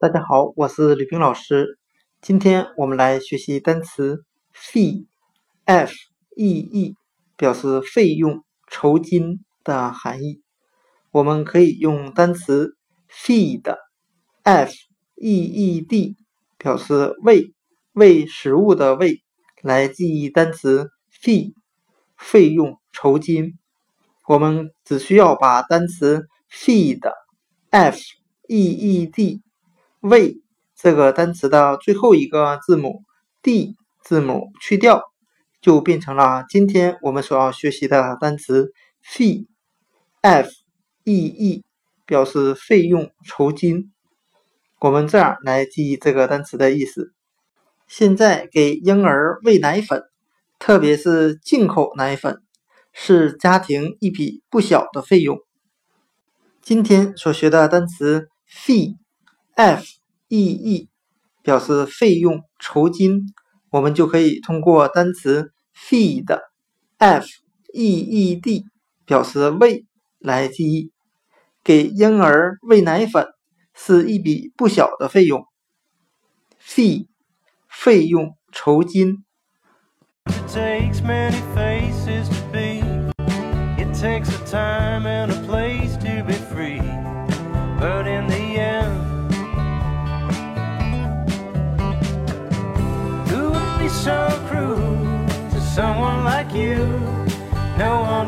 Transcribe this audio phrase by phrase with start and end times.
[0.00, 1.76] 大家好，我是吕冰老师。
[2.20, 4.24] 今天我们来学习单词
[4.54, 5.92] fee，f
[6.36, 6.94] e e，
[7.36, 10.40] 表示费用、酬金的含义。
[11.10, 12.76] 我们可以用单词
[13.10, 14.72] feed，f
[15.16, 16.16] e e d，
[16.58, 17.52] 表示喂、
[17.92, 19.24] 喂食物的喂，
[19.62, 21.54] 来记忆单词 fee，
[22.16, 23.58] 费用、酬金。
[24.28, 27.98] 我们只需要把单词 feed，f
[28.46, 29.42] e e d。
[30.00, 30.40] 为
[30.76, 33.02] 这个单词的最后一个字母
[33.42, 35.02] d 字母去掉，
[35.60, 38.72] 就变成了今天我们所要学习的单词
[39.04, 40.48] fee，f
[41.04, 41.64] e e，
[42.06, 43.92] 表示费用、酬金。
[44.80, 47.12] 我们这样来记忆这个单词的意思：
[47.88, 50.04] 现在给婴儿喂奶粉，
[50.60, 52.40] 特别是进口奶粉，
[52.92, 55.38] 是家庭一笔不小的费用。
[56.62, 58.96] 今天所学的单词 fee。
[60.28, 60.88] EE，
[61.42, 63.32] 表示费用、酬金，
[63.70, 67.26] 我们就可以通过单词 feed，f
[67.72, 68.64] e e d，
[69.04, 69.84] 表示喂
[70.18, 70.92] 来记忆。
[71.64, 73.26] 给婴儿喂奶粉
[73.74, 75.44] 是一笔不小的费用
[76.62, 77.08] ，fee，
[77.68, 79.24] 费用、酬金。
[80.24, 82.80] It takes many faces to be.
[83.76, 85.37] It takes a time and a
[94.04, 96.76] so cruel to someone like you.
[97.76, 98.26] No one